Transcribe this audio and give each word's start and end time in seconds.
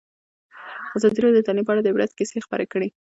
ازادي 0.97 1.19
راډیو 1.21 1.37
د 1.37 1.45
تعلیم 1.47 1.65
په 1.65 1.71
اړه 1.73 1.81
د 1.83 1.87
عبرت 1.91 2.11
کیسې 2.17 2.43
خبر 2.45 2.59
کړي. 2.73 2.89